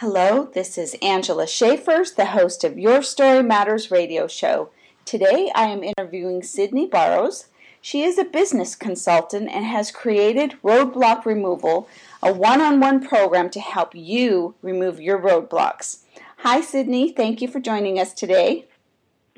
[0.00, 4.70] Hello, this is Angela Schaefer, the host of Your Story Matters radio show.
[5.04, 7.48] Today I am interviewing Sydney Barrows.
[7.82, 11.86] She is a business consultant and has created Roadblock Removal,
[12.22, 15.98] a one on one program to help you remove your roadblocks.
[16.38, 17.12] Hi, Sydney.
[17.12, 18.64] Thank you for joining us today.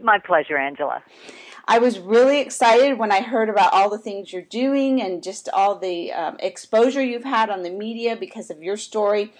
[0.00, 1.02] My pleasure, Angela.
[1.66, 5.48] I was really excited when I heard about all the things you're doing and just
[5.52, 9.32] all the um, exposure you've had on the media because of your story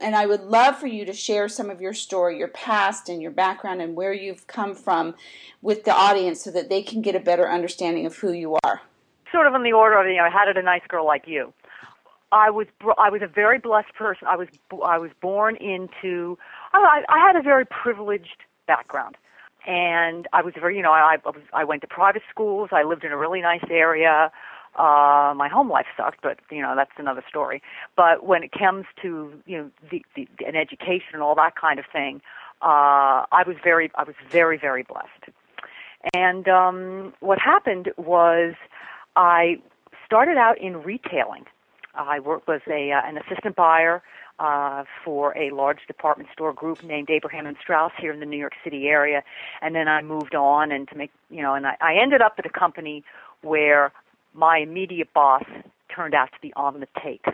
[0.00, 3.20] and I would love for you to share some of your story, your past, and
[3.20, 5.14] your background, and where you've come from
[5.60, 8.82] with the audience so that they can get a better understanding of who you are.
[9.32, 11.52] Sort of in the order of, you know, how did a nice girl like you?
[12.30, 12.66] I was
[12.98, 14.28] I was a very blessed person.
[14.28, 14.48] I was
[14.84, 16.38] I was born into
[16.72, 19.16] I, I had a very privileged background,
[19.66, 22.68] and I was very you know I I, was, I went to private schools.
[22.70, 24.30] I lived in a really nice area.
[24.76, 27.62] Uh, my home life sucked, but you know that's another story.
[27.96, 31.78] But when it comes to you know the, the an education and all that kind
[31.78, 32.20] of thing,
[32.62, 35.34] uh, I was very I was very very blessed.
[36.14, 38.54] And um, what happened was
[39.16, 39.58] I
[40.06, 41.44] started out in retailing.
[41.94, 44.02] I worked was a uh, an assistant buyer
[44.38, 48.36] uh, for a large department store group named Abraham and Straus here in the New
[48.38, 49.24] York City area,
[49.60, 52.34] and then I moved on and to make you know, and I, I ended up
[52.38, 53.02] at a company
[53.42, 53.92] where
[54.34, 55.44] my immediate boss
[55.94, 57.24] turned out to be on the take.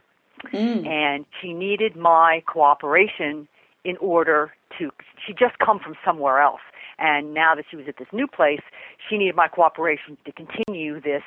[0.53, 0.87] Mm.
[0.87, 3.49] And she needed my cooperation
[3.85, 4.91] in order to,
[5.25, 6.61] she'd just come from somewhere else.
[6.99, 8.61] And now that she was at this new place,
[9.09, 11.23] she needed my cooperation to continue this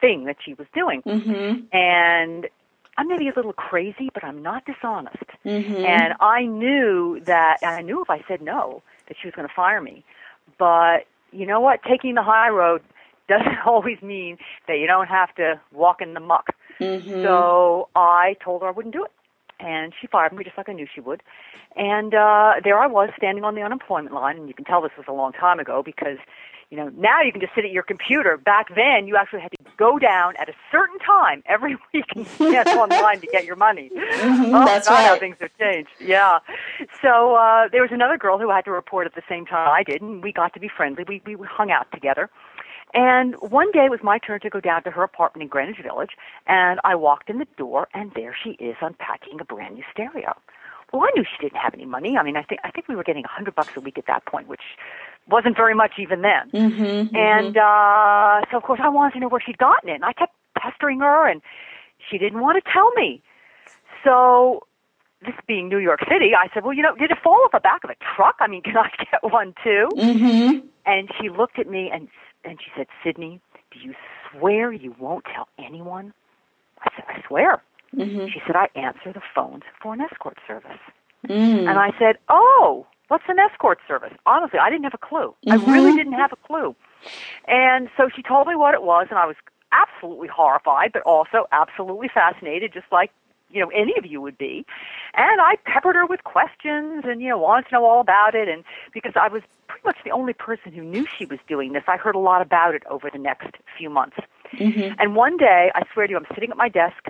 [0.00, 1.02] thing that she was doing.
[1.02, 1.64] Mm-hmm.
[1.72, 2.48] And
[2.96, 5.22] I'm maybe a little crazy, but I'm not dishonest.
[5.44, 5.84] Mm-hmm.
[5.84, 9.54] And I knew that, I knew if I said no, that she was going to
[9.54, 10.04] fire me.
[10.58, 11.82] But you know what?
[11.84, 12.82] Taking the high road
[13.28, 16.54] doesn't always mean that you don't have to walk in the muck.
[16.80, 17.22] Mm-hmm.
[17.22, 19.12] So I told her I wouldn't do it.
[19.60, 21.22] And she fired me just like I knew she would.
[21.74, 24.92] And uh there I was standing on the unemployment line and you can tell this
[24.96, 26.18] was a long time ago because
[26.70, 28.36] you know, now you can just sit at your computer.
[28.36, 32.26] Back then, you actually had to go down at a certain time every week and
[32.26, 33.90] stand online to get your money.
[33.94, 35.06] Mm-hmm, oh, that's right.
[35.06, 35.90] how things have changed.
[35.98, 36.40] Yeah.
[37.00, 39.82] So uh, there was another girl who had to report at the same time I
[39.82, 41.04] did, and we got to be friendly.
[41.08, 42.28] We we hung out together.
[42.94, 45.82] And one day it was my turn to go down to her apartment in Greenwich
[45.82, 46.12] Village,
[46.46, 50.34] and I walked in the door, and there she is unpacking a brand new stereo.
[50.92, 52.16] Well, I knew she didn't have any money.
[52.16, 54.06] I mean, I think I think we were getting a hundred bucks a week at
[54.06, 54.62] that point, which
[55.28, 56.50] wasn't very much even then.
[56.50, 57.16] Mm-hmm, mm-hmm.
[57.16, 59.94] and uh, so, of course, I wanted to know where she'd gotten it.
[59.94, 61.42] And I kept pestering her, and
[62.10, 63.22] she didn't want to tell me.
[64.02, 64.62] So,
[65.20, 67.60] this being New York City, I said, "Well, you know, did it fall off the
[67.60, 68.36] back of a truck?
[68.40, 70.66] I mean, can I get one too?" Mm-hmm.
[70.86, 72.08] And she looked at me and
[72.44, 73.40] and she said, Sydney,
[73.72, 73.94] do you
[74.30, 76.12] swear you won't tell anyone?
[76.80, 77.62] I said, I swear.
[77.94, 78.26] Mm-hmm.
[78.26, 80.78] She said, I answer the phones for an escort service.
[81.26, 81.68] Mm.
[81.68, 84.12] And I said, Oh, what's an escort service?
[84.26, 85.34] Honestly, I didn't have a clue.
[85.46, 85.70] Mm-hmm.
[85.70, 86.76] I really didn't have a clue.
[87.46, 89.36] And so she told me what it was, and I was
[89.72, 93.10] absolutely horrified, but also absolutely fascinated, just like
[93.50, 94.64] you know any of you would be.
[95.14, 98.48] And i peppered her with questions and you know wanted to know all about it.
[98.48, 101.84] And because i was pretty much the only person who knew she was doing this
[101.88, 104.16] i heard a lot about it over the next few months.
[104.54, 104.94] Mm-hmm.
[104.98, 107.08] and one day i swear to you i'm sitting at my desk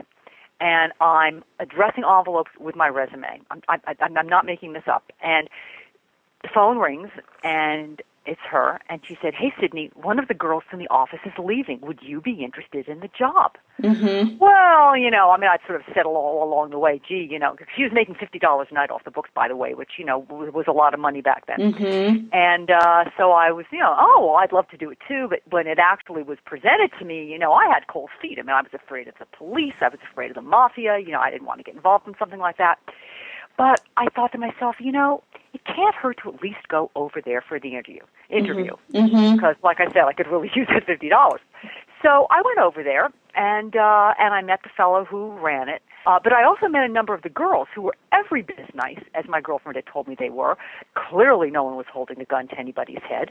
[0.60, 3.40] and i'm addressing envelopes with my resume.
[3.50, 5.12] I'm i, i'm, I'm not making this up.
[5.22, 5.48] And
[6.42, 7.10] the phone rings
[7.42, 11.20] and it's her, and she said, "Hey, Sydney, one of the girls from the office
[11.24, 11.80] is leaving.
[11.80, 14.36] Would you be interested in the job?" Mm-hmm.
[14.38, 17.38] Well, you know, I mean, I'd sort of said all along the way, "Gee, you
[17.38, 19.74] know, cause she was making fifty dollars a night off the books, by the way,
[19.74, 22.26] which you know was a lot of money back then." Mm-hmm.
[22.32, 25.26] And uh, so I was, you know, oh, well, I'd love to do it too.
[25.30, 28.38] But when it actually was presented to me, you know, I had cold feet.
[28.38, 29.74] I mean, I was afraid of the police.
[29.80, 30.98] I was afraid of the mafia.
[30.98, 32.78] You know, I didn't want to get involved in something like that.
[33.58, 35.24] But I thought to myself, you know,
[35.78, 38.00] it can't to at least go over there for the interview.
[38.30, 38.96] Interview, mm-hmm.
[38.96, 39.34] mm-hmm.
[39.36, 39.66] because mm-hmm.
[39.66, 41.40] like I said, I could really use that fifty dollars.
[42.02, 45.82] So I went over there, and uh, and I met the fellow who ran it.
[46.06, 48.74] Uh, but I also met a number of the girls who were every bit as
[48.74, 50.56] nice as my girlfriend had told me they were.
[50.94, 53.30] Clearly, no one was holding a gun to anybody's head,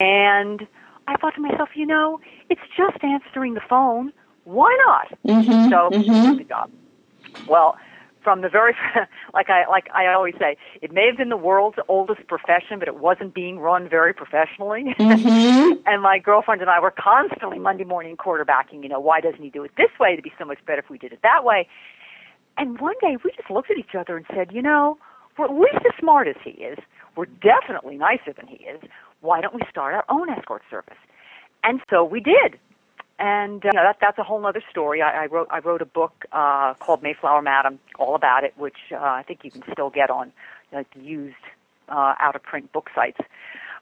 [0.00, 0.66] and
[1.08, 2.20] I thought to myself, you know,
[2.50, 4.12] it's just answering the phone.
[4.44, 5.18] Why not?
[5.26, 5.70] Mm-hmm.
[5.70, 6.36] So mm-hmm.
[6.36, 6.70] the job.
[7.48, 7.76] Well,
[8.24, 8.74] from the very
[9.34, 12.88] like I like I always say, it may have been the world's oldest profession, but
[12.88, 14.94] it wasn't being run very professionally.
[14.98, 15.82] Mm-hmm.
[15.86, 18.82] and my girlfriend and I were constantly Monday morning quarterbacking.
[18.82, 20.14] You know, why doesn't he do it this way?
[20.14, 21.68] It'd be so much better if we did it that way.
[22.56, 24.96] And one day we just looked at each other and said, you know,
[25.36, 26.78] we're at least as smart as he is.
[27.16, 28.80] We're definitely nicer than he is.
[29.20, 30.98] Why don't we start our own escort service?
[31.64, 32.58] And so we did.
[33.18, 35.02] And uh, you know, that that's a whole other story.
[35.02, 38.76] I, I wrote I wrote a book uh, called Mayflower Madam, all about it, which
[38.92, 40.32] uh, I think you can still get on
[40.72, 41.36] like used
[41.88, 43.20] uh, out of print book sites.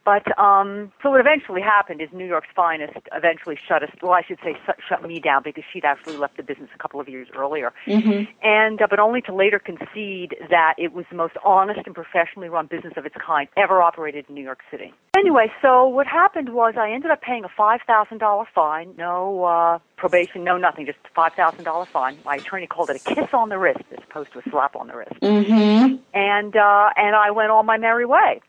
[0.04, 3.90] But um, so what eventually happened is New York's Finest eventually shut us.
[4.02, 6.78] Well, I should say shut, shut me down because she'd actually left the business a
[6.78, 8.30] couple of years earlier, mm-hmm.
[8.42, 12.48] and uh, but only to later concede that it was the most honest and professionally
[12.48, 14.92] run business of its kind ever operated in New York City.
[15.16, 19.44] Anyway, so what happened was I ended up paying a five thousand dollar fine, no
[19.44, 22.18] uh, probation, no nothing, just five thousand dollar fine.
[22.24, 24.88] My attorney called it a kiss on the wrist as opposed to a slap on
[24.88, 25.96] the wrist, mm-hmm.
[26.12, 28.40] and uh, and I went on my merry way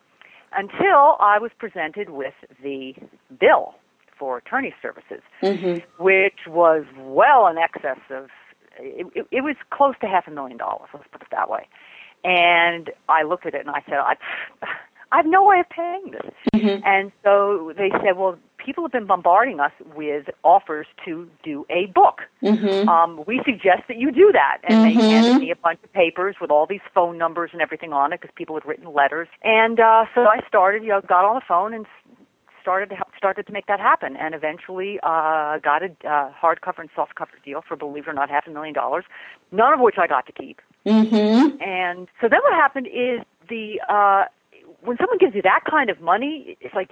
[0.55, 2.93] until I was presented with the
[3.39, 3.75] bill
[4.17, 5.79] for attorney services, mm-hmm.
[6.03, 8.27] which was well in excess of,
[8.79, 11.67] it, it, it was close to half a million dollars, let's put it that way.
[12.23, 14.15] And I looked at it and I said, I,
[15.11, 16.33] I have no way of paying this.
[16.55, 16.83] Mm-hmm.
[16.85, 21.87] And so they said, well, people have been bombarding us with offers to do a
[21.87, 22.21] book.
[22.41, 22.87] Mm-hmm.
[22.87, 24.59] Um, we suggest that you do that.
[24.63, 24.97] And Mm-hmm.
[24.99, 28.11] they handed me a bunch of papers with all these phone numbers and everything on
[28.11, 29.27] it because people had written letters.
[29.43, 31.85] And uh, so I started, you know, got on the phone and
[32.61, 36.79] started to help, started to make that happen, and eventually uh, got a uh, hardcover
[36.79, 39.03] and softcover deal for, believe it or not, half a million dollars.
[39.51, 40.61] None of which I got to keep.
[40.85, 41.61] Mm-hmm.
[41.61, 43.19] And so then what happened is
[43.49, 44.25] the uh,
[44.81, 46.91] when someone gives you that kind of money, it's like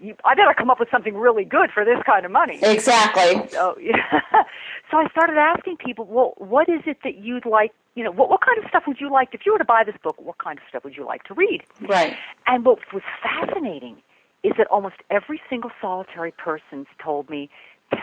[0.00, 2.58] you, I better come up with something really good for this kind of money.
[2.62, 3.48] Exactly.
[3.50, 4.20] So, yeah.
[4.90, 7.72] so I started asking people, well, what is it that you'd like?
[7.94, 9.82] You know, what what kind of stuff would you like if you were to buy
[9.84, 10.14] this book?
[10.18, 11.62] What kind of stuff would you like to read?
[11.80, 12.16] Right.
[12.46, 13.96] And what was fascinating
[14.44, 17.50] is that almost every single solitary person told me,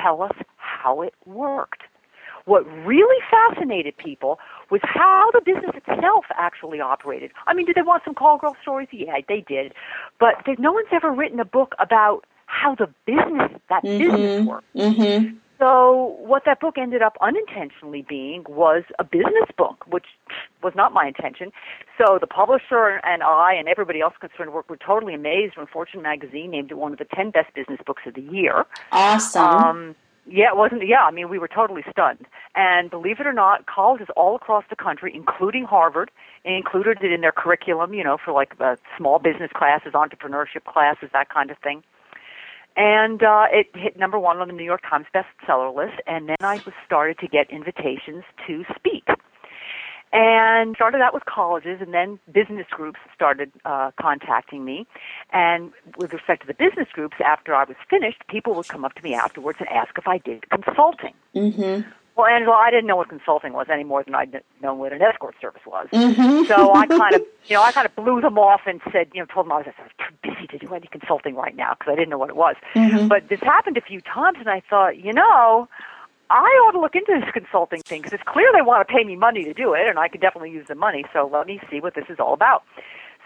[0.01, 1.83] tell us how it worked.
[2.45, 4.39] What really fascinated people
[4.69, 7.31] was how the business itself actually operated.
[7.47, 8.87] I mean, did they want some call girl stories?
[8.91, 9.73] Yeah, they did.
[10.19, 14.73] But there, no one's ever written a book about how the business, that business worked.
[14.75, 15.37] Mm-hmm.
[15.57, 20.05] So what that book ended up unintentionally being was a business book, which
[20.61, 21.51] was not my intention.
[21.97, 26.01] So the publisher and I and everybody else concerned were, were totally amazed when Fortune
[26.01, 28.65] magazine named it one of the 10 best business books of the year.
[28.91, 29.43] Awesome.
[29.43, 29.95] Um,
[30.27, 30.87] yeah, it wasn't.
[30.87, 32.25] Yeah, I mean, we were totally stunned.
[32.55, 36.11] And believe it or not, colleges all across the country, including Harvard,
[36.43, 37.93] included it in their curriculum.
[37.93, 41.83] You know, for like uh, small business classes, entrepreneurship classes, that kind of thing.
[42.77, 46.01] And uh, it hit number one on the New York Times bestseller list.
[46.07, 49.07] And then I was started to get invitations to speak.
[50.17, 54.87] And started out with colleges, and then business groups started uh, contacting me.
[55.33, 58.93] And with respect to the business groups, after I was finished, people would come up
[58.93, 61.13] to me afterwards and ask if I did consulting.
[61.35, 61.89] Mm-hmm.
[62.15, 65.01] Well, Angela, I didn't know what consulting was any more than I'd known what an
[65.01, 65.87] escort service was.
[65.91, 66.45] Mm-hmm.
[66.45, 69.19] So I kind of, you know, I kind of blew them off and said, you
[69.19, 71.75] know, told them I was, I was too busy to do any consulting right now
[71.77, 72.55] because I didn't know what it was.
[72.73, 73.09] Mhm.
[73.09, 75.67] But this happened a few times, and I thought, you know,
[76.29, 79.03] I ought to look into this consulting thing because it's clear they want to pay
[79.03, 81.05] me money to do it, and I could definitely use the money.
[81.13, 82.63] So let me see what this is all about.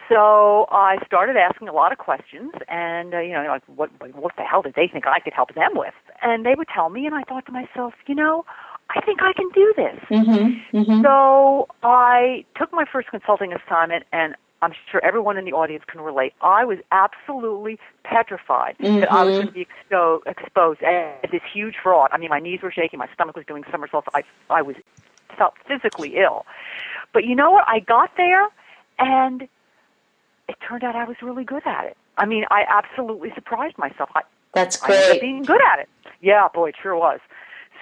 [0.10, 4.36] So I started asking a lot of questions, and uh, you know, like what what
[4.38, 5.94] the hell did they think I could help them with?
[6.22, 8.44] And they would tell me, and I thought to myself, you know,
[8.90, 10.00] I think I can do this.
[10.10, 10.78] Mm-hmm.
[10.78, 11.02] Mm-hmm.
[11.04, 16.02] So I took my first consulting assignment, and I'm sure everyone in the audience can
[16.02, 16.34] relate.
[16.42, 19.38] I was absolutely petrified that I was Mhm.
[19.38, 22.10] going to be expo- exposed as this huge fraud.
[22.12, 24.08] I mean, my knees were shaking, my stomach was doing somersaults.
[24.14, 24.76] I I was
[25.38, 26.46] felt physically ill.
[27.14, 27.64] But you know what?
[27.68, 28.48] I got there,
[28.98, 29.48] and
[30.50, 31.96] it turned out I was really good at it.
[32.18, 34.10] I mean, I absolutely surprised myself.
[34.16, 34.22] I,
[34.54, 35.22] That's I great.
[35.22, 35.88] being good at it.
[36.22, 37.20] Yeah, boy, it sure was.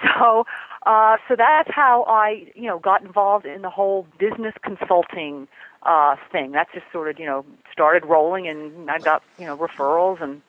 [0.04, 0.46] So,
[0.86, 5.48] uh, so that's how I, you know, got involved in the whole business consulting
[5.84, 6.52] uh, thing.
[6.52, 10.42] That just sort of, you know, started rolling, and I got, you know, referrals, and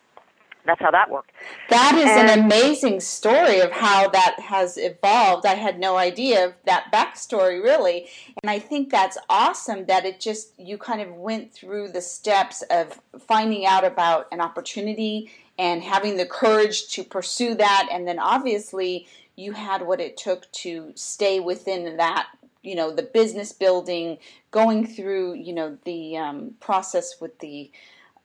[0.66, 1.30] that's how that worked.
[1.70, 5.46] That is And- an amazing story of how that has evolved.
[5.46, 8.08] I had no idea of that backstory really.
[8.42, 12.60] And I think that's awesome that it just, you kind of went through the steps
[12.70, 17.88] of finding out about an opportunity and having the courage to pursue that.
[17.90, 19.06] And then obviously
[19.38, 22.26] you had what it took to stay within that,
[22.62, 24.18] you know, the business building,
[24.50, 27.70] going through, you know, the um, process with the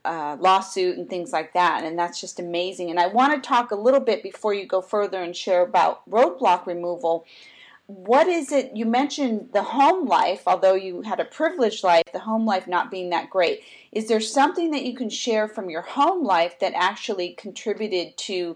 [0.05, 1.83] uh, lawsuit and things like that.
[1.83, 2.89] And that's just amazing.
[2.89, 6.09] And I want to talk a little bit before you go further and share about
[6.09, 7.25] roadblock removal.
[7.85, 8.71] What is it?
[8.75, 12.89] You mentioned the home life, although you had a privileged life, the home life not
[12.89, 13.61] being that great.
[13.91, 18.55] Is there something that you can share from your home life that actually contributed to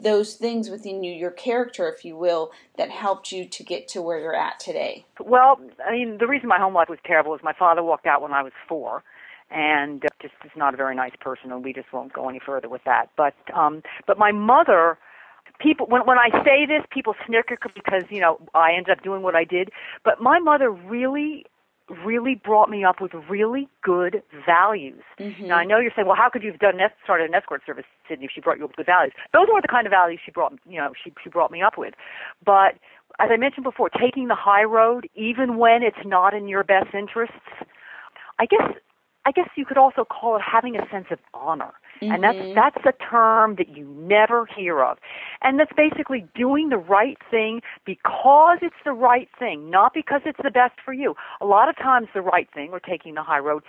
[0.00, 4.02] those things within you, your character, if you will, that helped you to get to
[4.02, 5.04] where you're at today?
[5.20, 8.22] Well, I mean, the reason my home life was terrible is my father walked out
[8.22, 9.02] when I was four,
[9.50, 12.40] and uh, just is not a very nice person, and we just won't go any
[12.44, 13.10] further with that.
[13.16, 14.98] But um, but my mother
[15.60, 19.22] people when when I say this, people snicker because you know I ended up doing
[19.22, 19.70] what I did.
[20.04, 21.46] But my mother really
[22.04, 25.02] really brought me up with really good values.
[25.18, 25.46] Mm-hmm.
[25.46, 27.62] Now I know you're saying, well, how could you have done an, started an escort
[27.64, 29.12] service, Sydney, if she brought you up with good values?
[29.32, 31.78] Those weren't the kind of values she brought, you know, she she brought me up
[31.78, 31.94] with.
[32.44, 32.74] But
[33.18, 36.94] as I mentioned before, taking the high road, even when it's not in your best
[36.94, 37.34] interests,
[38.38, 38.74] I guess
[39.24, 41.72] I guess you could also call it having a sense of honor.
[42.00, 42.12] Mm-hmm.
[42.12, 44.98] And that's that's a term that you never hear of.
[45.42, 50.38] And that's basically doing the right thing because it's the right thing, not because it's
[50.42, 51.14] the best for you.
[51.40, 53.62] A lot of times the right thing or taking the high road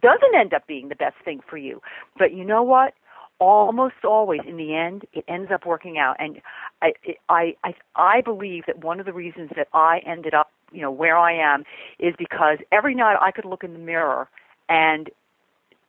[0.00, 1.80] doesn't end up being the best thing for you.
[2.18, 2.94] But you know what?
[3.38, 6.40] Almost always in the end it ends up working out and
[6.82, 6.92] I
[7.28, 10.90] I I I believe that one of the reasons that I ended up, you know,
[10.90, 11.64] where I am
[11.98, 14.28] is because every night I could look in the mirror
[14.68, 15.10] and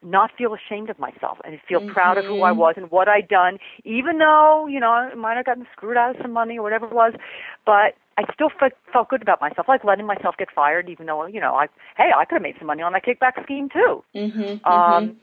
[0.09, 1.93] not feel ashamed of myself and feel mm-hmm.
[1.93, 5.37] proud of who I was and what I'd done, even though, you know, I might
[5.37, 7.13] have gotten screwed out of some money or whatever it was,
[7.65, 11.25] but I still felt, felt good about myself, like letting myself get fired, even though,
[11.25, 14.03] you know, I, hey, I could have made some money on that kickback scheme too.
[14.15, 15.17] Mm-hmm, um,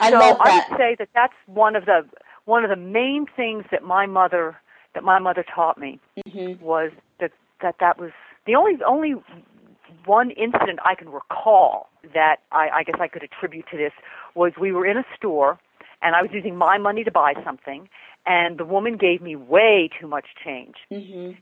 [0.00, 2.06] I so love I would say that that's one of the
[2.44, 4.56] one of the main things that my mother
[4.94, 6.64] that my mother taught me Mm-hmm.
[6.64, 6.90] was
[7.20, 8.10] that that that was
[8.46, 9.14] the only only
[10.04, 13.92] one incident I can recall that I, I guess I could attribute to this
[14.34, 15.58] was we were in a store
[16.02, 17.88] and I was using my money to buy something
[18.26, 21.32] and the woman gave me way too much change Mm-hmm.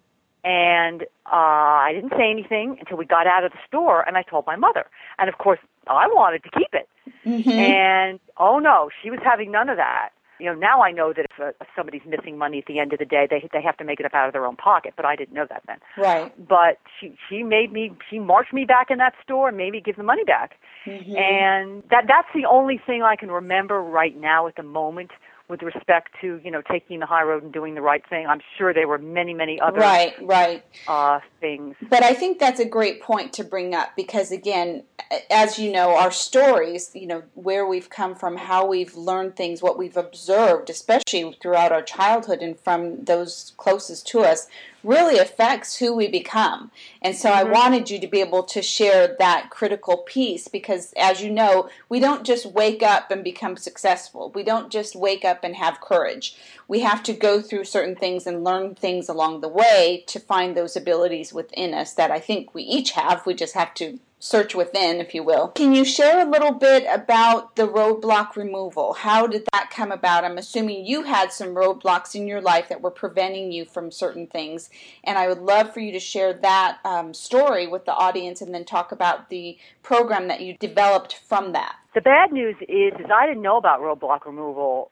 [0.44, 4.22] and uh, I didn't say anything until we got out of the store and I
[4.22, 4.86] told my mother
[5.18, 6.88] and of course I wanted to keep it
[7.26, 7.50] Mm-hmm.
[7.50, 10.10] and oh no she was having none of that
[10.44, 12.92] you know now I know that if, uh, if somebody's missing money at the end
[12.92, 14.92] of the day they they have to make it up out of their own pocket
[14.96, 16.30] but I didn't know that then Right.
[16.48, 19.80] but she she made me she marched me back in that store and made me
[19.80, 20.52] give the money back
[20.86, 21.16] Mm-hmm.
[21.16, 25.10] and that that's the only thing I can remember right now at the moment
[25.48, 28.40] with respect to you know taking the high road and doing the right thing I'm
[28.56, 30.64] sure there were many many other Right, right.
[30.88, 34.84] uh things But I think that's a great point to bring up because, again,
[35.30, 39.62] as you know, our stories, you know, where we've come from, how we've learned things,
[39.62, 44.46] what we've observed, especially throughout our childhood and from those closest to us,
[44.84, 46.70] really affects who we become.
[47.02, 47.52] And so I mm-hmm.
[47.52, 52.00] wanted you to be able to share that critical piece because, as you know, we
[52.00, 54.30] don't just wake up and become successful.
[54.34, 56.36] We don't just wake up and have courage.
[56.68, 60.56] We have to go through certain things and learn things along the way to find
[60.56, 63.26] those abilities within us that I think we each have.
[63.26, 65.48] We just have to search within, if you will.
[65.48, 68.94] Can you share a little bit about the roadblock removal?
[68.94, 70.24] How did that come about?
[70.24, 74.26] I'm assuming you had some roadblocks in your life that were preventing you from certain
[74.26, 74.70] things,
[75.04, 78.54] and I would love for you to share that um, story with the audience and
[78.54, 81.76] then talk about the program that you developed from that.
[81.94, 84.90] The bad news is, is I didn't know about roadblock removal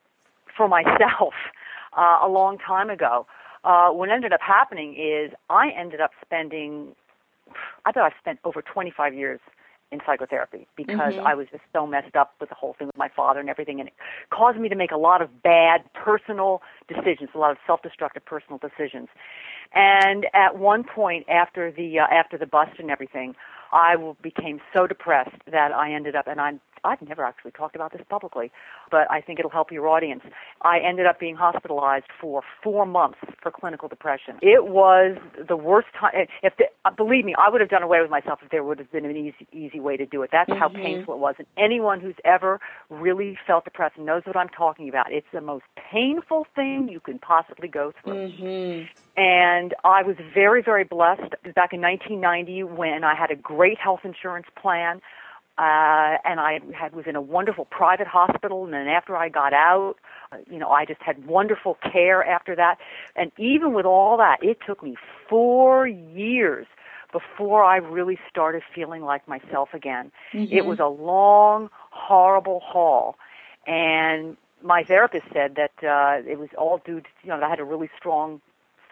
[0.55, 1.33] for myself
[1.97, 3.25] uh, a long time ago.
[3.63, 6.95] Uh, what ended up happening is I ended up spending,
[7.85, 9.39] I thought I spent over 25 years
[9.91, 11.23] in psychotherapy because Mhm.
[11.23, 13.79] I was just so messed up with the whole thing with my father and everything,
[13.79, 13.95] and it
[14.31, 18.57] caused me to make a lot of bad personal decisions, a lot of self-destructive personal
[18.57, 19.09] decisions.
[19.73, 23.35] And at one point, after the uh, after the bust and everything,
[23.71, 26.53] I w- became so depressed that I ended up, and I
[26.83, 28.51] I've never actually talked about this publicly,
[28.91, 30.21] but I think it'll help your audience.
[30.61, 34.37] I ended up being hospitalized for four months for clinical depression.
[34.41, 36.13] It was the worst time.
[36.41, 38.79] If the, uh, believe me, I would have done away with myself if there would
[38.79, 40.29] have been an easy easy way to do it.
[40.31, 40.75] That's how Mhm.
[40.75, 41.35] painful it was.
[41.37, 42.59] And anyone who's ever
[42.89, 45.11] really felt depressed knows what I'm talking about.
[45.11, 48.85] It's the most painful thing you can possibly go through Mm-hmm.
[49.15, 54.01] and I was very, very blessed back in 1990 when I had a great health
[54.03, 55.01] insurance plan,
[55.57, 58.63] uh, and I had was in a wonderful private hospital.
[58.65, 59.95] And then after I got out,
[60.31, 62.79] uh, you know, I just had wonderful care after that.
[63.15, 64.95] And even with all that, it took me
[65.29, 66.65] four years
[67.11, 70.11] before I really started feeling like myself again.
[70.57, 73.15] It was a long, horrible haul,
[73.67, 77.59] and my therapist said that uh, it was all due to you know I had
[77.59, 78.41] a really strong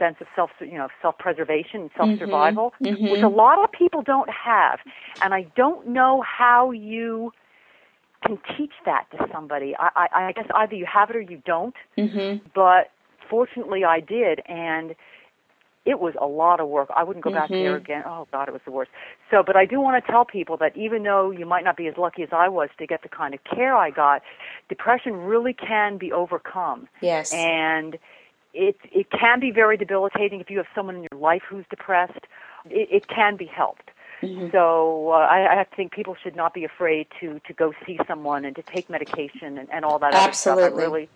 [0.02, 3.12] sense of self you know self preservation and self survival, Mhm.
[3.12, 4.80] which a lot of people don't have,
[5.22, 7.32] and I don't know how you
[8.26, 9.76] can teach that to somebody.
[9.78, 12.48] I, I, I guess either you have it or you don't Mm-hmm.
[12.54, 12.92] but
[13.30, 14.96] fortunately I did and
[15.84, 16.90] it was a lot of work.
[16.96, 17.84] I wouldn't go back there Mhm.
[17.84, 18.04] again.
[18.06, 18.92] Oh god, it was the worst.
[19.32, 21.88] So, but I do want to tell people that even though you might not be
[21.88, 24.22] as lucky as I was to get the kind of care I got,
[24.70, 26.88] depression really can be overcome.
[27.02, 27.34] Yes.
[27.34, 27.98] And
[28.54, 32.26] it it can be very debilitating if you have someone in your life who's depressed.
[32.70, 33.90] It, it can be helped.
[34.22, 34.52] Mhm.
[34.52, 38.46] So uh, I, I think people should not be afraid to to go see someone
[38.46, 40.58] and to take medication and, and all that other stuff.
[40.60, 40.84] Absolutely.
[40.84, 41.10] I really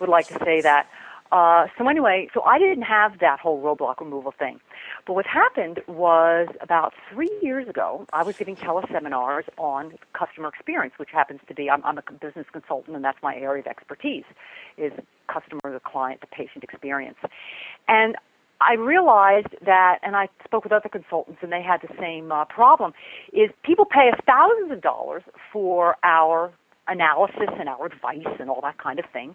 [0.00, 0.88] would like to say that.
[1.30, 4.60] Uh, so anyway, so I didn't have that whole roadblock removal thing.
[5.06, 10.94] But what happened was about three years ago, I was giving teleseminars on customer experience,
[10.96, 14.24] which happens to be, I'm, I'm a business consultant and that's my area of expertise,
[14.78, 14.92] is
[15.26, 17.18] customer, the client, the patient experience.
[17.88, 18.16] And
[18.60, 22.44] I realized that, and I spoke with other consultants, and they had the same uh,
[22.46, 22.92] problem,
[23.32, 26.52] is people pay us thousands of dollars for our
[26.88, 29.34] analysis and our advice and all that kind of thing,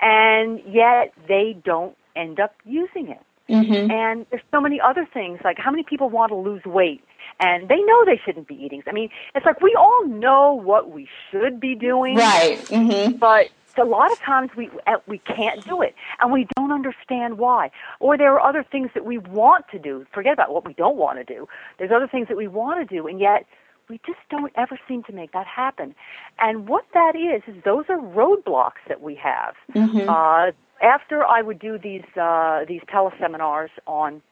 [0.00, 3.20] and yet they don't end up using it.
[3.48, 3.90] Mm-hmm.
[3.90, 7.02] And there's so many other things, like how many people want to lose weight
[7.40, 8.82] and they know they shouldn't be eating.
[8.86, 12.58] I mean, it's like we all know what we should be doing, right?
[12.66, 13.16] Mm-hmm.
[13.16, 17.38] But a lot of times we uh, we can't do it, and we don't understand
[17.38, 17.70] why.
[18.00, 20.06] Or there are other things that we want to do.
[20.12, 21.48] Forget about what we don't want to do.
[21.78, 23.46] There's other things that we want to do, and yet
[23.88, 25.94] we just don't ever seem to make that happen.
[26.38, 29.54] And what that is is those are roadblocks that we have.
[29.74, 30.08] Mm-hmm.
[30.08, 34.22] Uh, after I would do these uh, these teleseminars on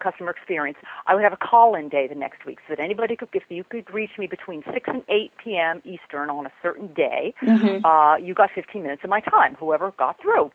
[0.00, 3.28] customer experience, I would have a call-in day the next week, so that anybody could,
[3.32, 5.80] if you could reach me between six and eight p.m.
[5.84, 7.84] Eastern on a certain day, mm-hmm.
[7.84, 9.54] uh, you got 15 minutes of my time.
[9.54, 10.50] Whoever got through,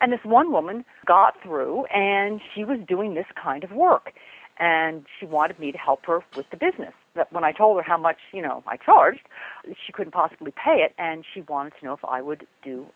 [0.00, 4.12] and this one woman got through, and she was doing this kind of work,
[4.58, 7.82] and she wanted me to help her with the business that when I told her
[7.82, 9.20] how much, you know, I charged,
[9.66, 12.86] she couldn't possibly pay it, and she wanted to know if I would do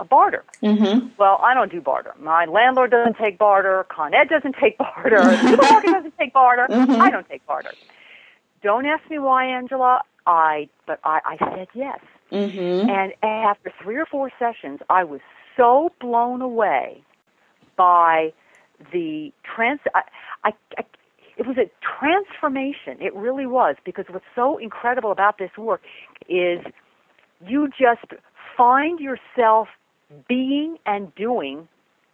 [0.00, 0.44] a barter.
[0.62, 1.08] Mm-hmm.
[1.18, 2.14] Well, I don't do barter.
[2.18, 3.84] My landlord doesn't take barter.
[3.90, 5.20] Con Ed doesn't take barter.
[5.22, 6.66] the supermarket doesn't take barter.
[6.70, 7.00] Mm-hmm.
[7.00, 7.72] I don't take barter.
[8.62, 10.00] Don't ask me why, Angela.
[10.26, 11.98] I, but I, I said yes.
[12.30, 12.88] Mm-hmm.
[12.88, 15.20] And after three or four sessions, I was
[15.56, 17.02] so blown away
[17.76, 18.32] by
[18.92, 19.80] the trans.
[19.94, 20.02] I,
[20.44, 20.84] I, I
[21.42, 22.96] it was a transformation.
[23.00, 25.82] It really was because what's so incredible about this work
[26.28, 26.60] is
[27.46, 28.20] you just
[28.56, 29.68] find yourself
[30.28, 31.66] being and doing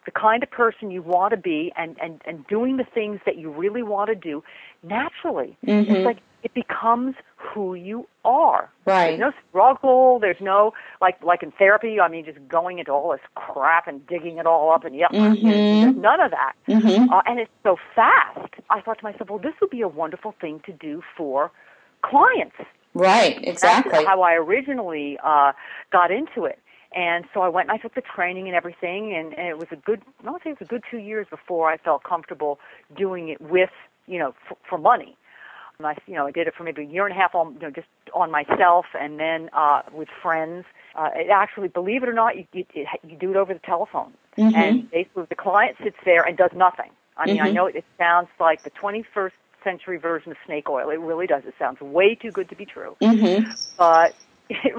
[0.06, 3.36] the kind of person you want to be and, and, and doing the things that
[3.36, 4.42] you really want to do
[4.82, 5.58] naturally.
[5.66, 5.92] Mm-hmm.
[5.92, 8.68] It's like it becomes who you are.
[8.84, 9.16] Right.
[9.16, 10.18] There's no struggle.
[10.18, 12.00] There's no like like in therapy.
[12.00, 15.08] I mean, just going into all this crap and digging it all up and yeah,
[15.08, 16.00] mm-hmm.
[16.00, 16.54] none of that.
[16.68, 17.12] Mm-hmm.
[17.12, 18.54] Uh, and it's so fast.
[18.70, 21.50] I thought to myself, well, this would be a wonderful thing to do for
[22.02, 22.56] clients.
[22.94, 23.38] Right.
[23.42, 23.92] Exactly.
[23.92, 25.52] That's how I originally uh,
[25.92, 26.58] got into it.
[26.94, 29.68] And so I went and I took the training and everything, and, and it was
[29.70, 32.58] a good, I would say it was a good two years before I felt comfortable
[32.96, 33.70] doing it with,
[34.06, 35.16] you know, f- for money.
[35.80, 37.54] And I, you know, I did it for maybe a year and a half on,
[37.54, 40.64] you know, just on myself, and then uh, with friends.
[40.96, 42.64] Uh, it actually, believe it or not, you, you,
[43.06, 44.56] you do it over the telephone, mm-hmm.
[44.56, 46.90] and basically the client sits there and does nothing.
[47.16, 47.46] I mean, mm-hmm.
[47.46, 49.30] I know it, it sounds like the 21st
[49.62, 50.90] century version of snake oil.
[50.90, 51.44] It really does.
[51.46, 53.48] It sounds way too good to be true, mm-hmm.
[53.78, 54.16] but
[54.50, 54.74] it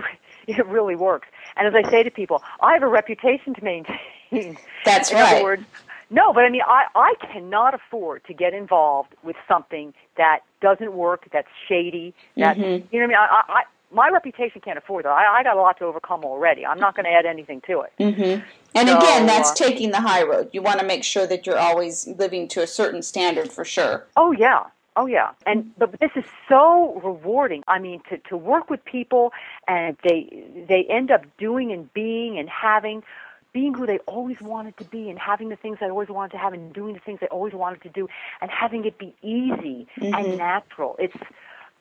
[0.48, 1.30] it really works.
[1.56, 4.58] And as I say to people, I have a reputation to maintain.
[4.84, 5.36] That's In right.
[5.36, 5.64] Other words,
[6.10, 10.94] no, but I mean, I, I cannot afford to get involved with something that doesn't
[10.94, 12.86] work, that's shady, that, mm-hmm.
[12.94, 13.18] you know what I mean?
[13.18, 15.10] I, I, my reputation can't afford that.
[15.10, 16.66] I, I got a lot to overcome already.
[16.66, 17.94] I'm not going to add anything to it.
[18.00, 18.46] Mm-hmm.
[18.76, 20.50] And so, again, that's uh, taking the high road.
[20.54, 24.06] You want to make sure that you're always living to a certain standard for sure.
[24.16, 24.66] Oh, yeah.
[24.96, 27.64] Oh yeah, and but this is so rewarding.
[27.70, 29.32] I mean, to to work with people
[29.66, 30.28] and they
[30.68, 33.04] they end up doing and being and having
[33.54, 36.38] being who they always wanted to be and having the things they always wanted to
[36.38, 38.08] have and doing the things they always wanted to do
[38.42, 40.14] and having it be easy mm-hmm.
[40.14, 40.96] and natural.
[41.00, 41.16] It's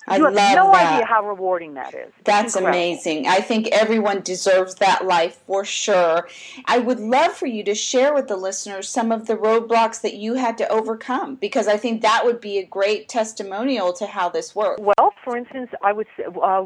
[0.06, 0.94] I you have love no that.
[0.94, 2.12] idea how rewarding that is.
[2.24, 3.26] That's amazing.
[3.26, 6.28] I think everyone deserves that life for sure.
[6.64, 10.14] I would love for you to share with the listeners some of the roadblocks that
[10.14, 14.30] you had to overcome because I think that would be a great testimonial to how
[14.30, 14.80] this works.
[14.80, 16.64] Well, for instance, I would say uh,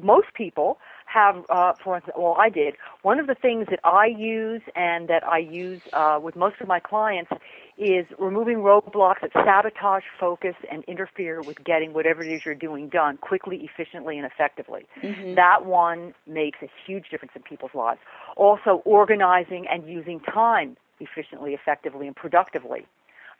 [0.00, 0.78] most people
[1.14, 2.74] have, uh, for instance, well, I did.
[3.02, 6.66] One of the things that I use and that I use uh, with most of
[6.68, 7.30] my clients
[7.78, 12.88] is removing roadblocks that sabotage focus and interfere with getting whatever it is you're doing
[12.88, 14.86] done quickly, efficiently, and effectively.
[15.02, 15.34] Mm-hmm.
[15.34, 18.00] That one makes a huge difference in people's lives.
[18.36, 22.86] Also, organizing and using time efficiently, effectively, and productively.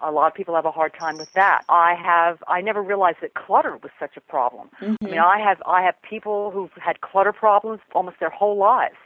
[0.07, 1.63] A lot of people have a hard time with that.
[1.69, 4.69] I have I never realized that clutter was such a problem.
[4.81, 5.05] Mm-hmm.
[5.05, 8.97] I mean, I have I have people who've had clutter problems almost their whole lives.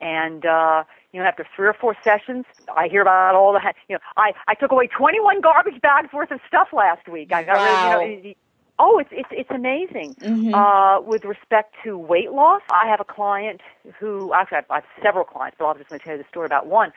[0.00, 2.44] And uh, you know, after three or four sessions,
[2.76, 6.30] I hear about all the you know, I I took away 21 garbage bags worth
[6.30, 7.32] of stuff last week.
[7.32, 8.00] I got wow.
[8.00, 8.34] rid of, you know,
[8.78, 10.14] Oh, it's it's it's amazing.
[10.14, 10.54] Mm-hmm.
[10.54, 13.60] Uh, with respect to weight loss, I have a client
[14.00, 16.22] who actually I have, I have several clients, but I'm just going to tell you
[16.22, 16.92] the story about one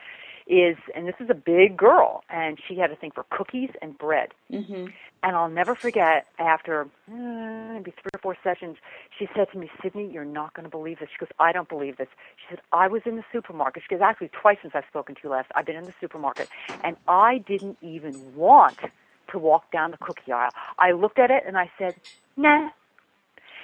[0.48, 3.98] is, and this is a big girl, and she had a thing for cookies and
[3.98, 4.34] bread.
[4.52, 4.94] Mhm.
[5.24, 8.78] And I'll never forget after uh, maybe three or four sessions,
[9.18, 11.10] she said to me, Sydney, you're not going to believe this.
[11.10, 12.10] She goes, I don't believe this.
[12.38, 13.84] She said, I was in the supermarket.
[13.90, 16.48] She goes, actually, twice since I've spoken to you last, I've been in the supermarket,
[16.84, 18.78] and I didn't even want
[19.32, 20.52] to walk down the cookie aisle.
[20.78, 21.96] I looked at it and I said,
[22.38, 22.70] nah.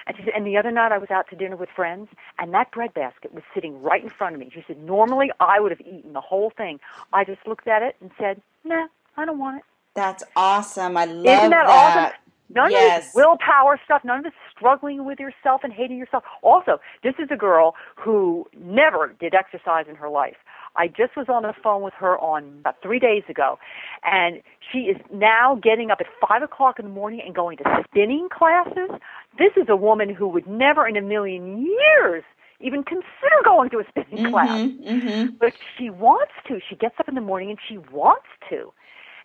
[0.07, 2.09] And she said, and the other night I was out to dinner with friends,
[2.39, 4.49] and that bread basket was sitting right in front of me.
[4.53, 6.79] She said, normally I would have eaten the whole thing.
[7.13, 8.87] I just looked at it and said, nah,
[9.17, 9.63] I don't want it.
[9.93, 10.97] That's awesome.
[10.97, 12.17] I love Isn't that, awesome?
[12.53, 12.97] None yes.
[12.97, 16.23] of this willpower stuff, none of this struggling with yourself and hating yourself.
[16.41, 20.35] Also, this is a girl who never did exercise in her life.
[20.75, 23.59] I just was on the phone with her on about three days ago,
[24.03, 27.83] and she is now getting up at five o'clock in the morning and going to
[27.89, 28.89] spinning classes.
[29.37, 32.23] This is a woman who would never in a million years
[32.59, 34.59] even consider going to a spinning Mhm, class.
[34.59, 35.39] mhm.
[35.39, 36.59] But she wants to.
[36.69, 38.71] She gets up in the morning and she wants to.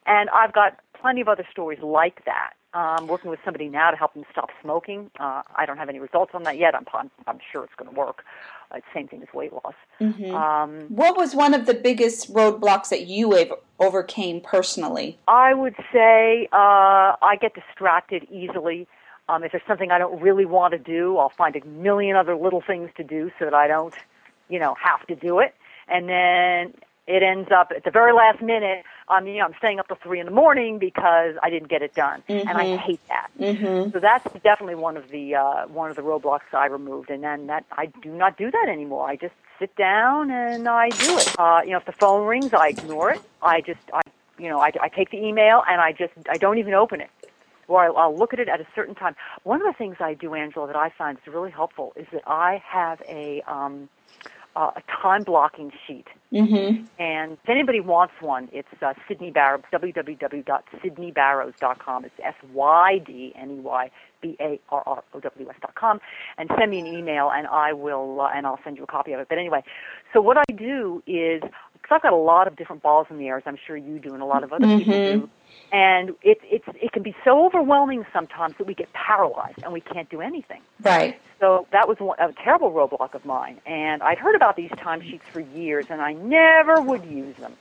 [0.06, 2.54] And I've got plenty of other stories like that.
[2.76, 5.10] Um, working with somebody now to help them stop smoking.
[5.18, 6.74] Uh, I don't have any results on that yet.
[6.74, 8.22] I'm, I'm, I'm sure it's going to work.
[8.70, 9.72] Uh, same thing as weight loss.
[9.98, 10.34] Mhm.
[10.34, 15.18] Um, What was one of the biggest roadblocks that you have overcame personally?
[15.26, 18.86] I would say uh, I get distracted easily.
[19.30, 22.36] Um, if there's something I don't really want to do, I'll find a million other
[22.36, 23.94] little things to do so that I don't,
[24.50, 25.54] you know, have to do it.
[25.88, 26.74] And then
[27.06, 28.84] it ends up at the very last minute.
[29.08, 31.82] I'm, you know, I'm staying up till three in the morning because I didn't get
[31.82, 32.78] it done, and I Mhm.
[32.78, 33.30] hate that.
[33.38, 33.92] Mhm.
[33.92, 37.46] So that's definitely one of the uh, one of the roadblocks I removed, and then
[37.46, 39.08] that I do not do that anymore.
[39.08, 41.28] I just sit down and I do it.
[41.38, 43.20] Uh, you know, if the phone rings, I ignore it.
[43.42, 44.00] I just, I,
[44.38, 47.08] you know, I, I take the email and I just, I don't even open it,
[47.68, 49.14] or I'll, I'll look at it at a certain time.
[49.44, 52.22] One of the things I do, Angela, that I find is really helpful is that
[52.26, 53.88] I have a um,
[54.56, 56.06] uh, a time blocking sheet.
[56.32, 56.86] Mhm.
[56.98, 62.04] And if anybody wants one, it's uh, Sydney Barrows, www.sydneybarrows.com.
[62.04, 63.90] It's S Y D N E Y
[64.22, 66.00] B A R R O W S dot com.
[66.38, 69.12] And send me an email, and I will, uh, and I'll send you a copy
[69.12, 69.28] of it.
[69.28, 69.62] But anyway,
[70.12, 73.28] so what I do is, because I've got a lot of different balls in the
[73.28, 75.04] air, as I'm sure you do, and a lot of other people Mhm.
[75.04, 75.28] do.
[75.72, 79.80] And it, it's, it can be so overwhelming sometimes that we get paralyzed and we
[79.80, 80.62] can't do anything.
[80.82, 81.20] Right.
[81.40, 83.60] So that was one, a terrible roadblock of mine.
[83.66, 87.54] And I'd heard about these timesheets for years, and I never would use them.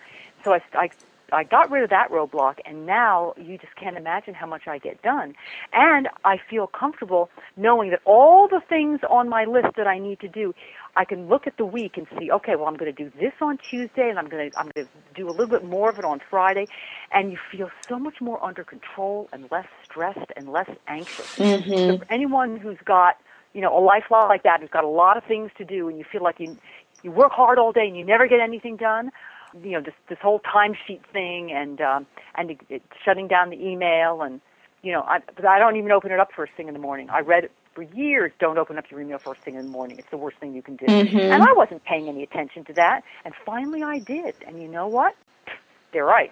[0.43, 0.89] So I, I,
[1.31, 4.77] I got rid of that roadblock, and now you just can't imagine how much I
[4.77, 5.35] get done.
[5.73, 10.19] And I feel comfortable knowing that all the things on my list that I need
[10.19, 10.53] to do,
[10.95, 13.33] I can look at the week and see, okay, well, I'm going to do this
[13.41, 15.99] on Tuesday, and I'm going to I'm going to do a little bit more of
[15.99, 16.67] it on Friday,
[17.11, 21.29] and you feel so much more under control and less stressed and less anxious.
[21.37, 21.99] So Mhm.
[21.99, 23.17] for anyone who's got
[23.53, 25.97] you know a life like that, who's got a lot of things to do, and
[25.97, 26.57] you feel like you
[27.03, 29.11] you work hard all day and you never get anything done,
[29.63, 32.05] you know this this whole timesheet thing and um,
[32.35, 34.41] and it, it, shutting down the email and
[34.81, 37.09] you know I I don't even open it up first thing in the morning.
[37.09, 38.31] I read for years.
[38.39, 39.99] Don't open up your email first thing in the morning.
[39.99, 40.85] It's the worst thing you can do.
[40.85, 41.31] Mhm.
[41.31, 44.33] And I wasn't paying any attention to that, and finally I did.
[44.47, 45.13] And you know what?
[45.91, 46.31] They're right.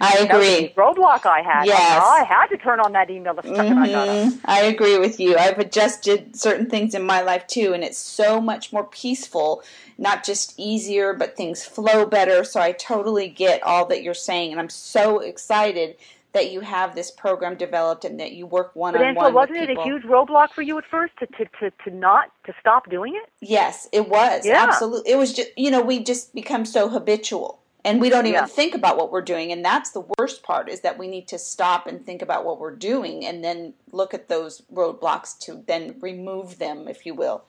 [0.00, 0.66] I That was agree.
[0.68, 1.66] the roadblock I had.
[1.66, 2.04] Yes.
[2.06, 4.16] I had to turn on that email the second I got up.
[4.16, 4.40] Mhm.
[4.44, 5.36] I agree with you.
[5.36, 9.64] I've adjusted certain things in my life too, and it's so much more peaceful,
[9.98, 12.44] not just easier, but things flow better.
[12.44, 15.96] So I totally get all that you're saying, and I'm so excited
[16.32, 19.34] that you have this program developed and that you work one But on Angela, one
[19.34, 22.30] with wasn't it a huge roadblock for you at first to, to, to, to not
[22.44, 23.30] to stop doing it?
[23.40, 24.44] Yes, it was.
[24.44, 24.64] Yeah.
[24.68, 25.10] Absolutely.
[25.10, 28.46] It was just, you know, we just become so habitual and we don't even Yeah.
[28.46, 29.52] think about what we're doing.
[29.52, 32.60] And that's the worst part is that we need to stop and think about what
[32.60, 37.44] we're doing and then look at those roadblocks to then remove them, if you will.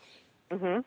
[0.51, 0.79] hmm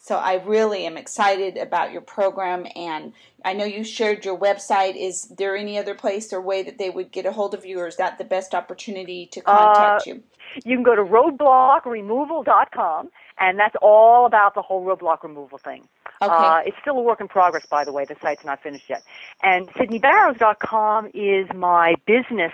[0.00, 3.12] So I really am excited about your program and
[3.44, 4.94] I know you shared your website.
[4.96, 7.80] Is there any other place or way that they would get a hold of you
[7.80, 10.22] or is that the best opportunity to contact you?
[10.64, 15.86] You can go to roadblockremoval.com, and that's all about the whole roadblock removal thing.
[16.22, 16.34] Okay.
[16.34, 18.06] Uh, it's still a work in progress, by the way.
[18.06, 19.02] The site's not finished yet.
[19.42, 22.52] And SydneyBarrows.com is my business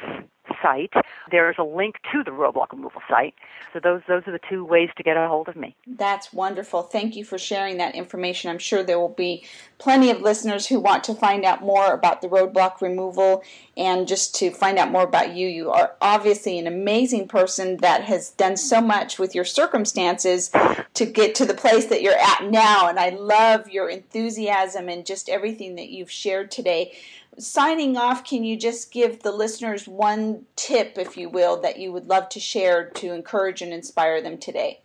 [0.62, 0.92] site.
[1.30, 3.34] There's a link to the roadblock removal site.
[3.72, 5.74] So those those are the two ways to get a hold of me.
[5.86, 6.82] That's wonderful.
[6.82, 8.50] Thank you for sharing that information.
[8.50, 9.44] I'm sure there will be
[9.78, 13.42] plenty of listeners who want to find out more about the roadblock removal
[13.76, 15.48] and just to find out more about you.
[15.48, 20.50] You are obviously an amazing person that has done so much with your circumstances
[20.94, 22.88] to get to the place that you're at now.
[22.88, 26.92] And I love your enthusiasm and just everything that you've shared today.
[27.38, 31.92] Signing off, can you just give the listeners one tip, if you will, that you
[31.92, 34.80] would love to share to encourage and inspire them today?